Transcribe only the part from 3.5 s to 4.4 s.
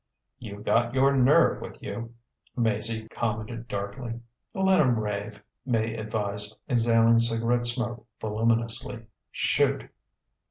darkly.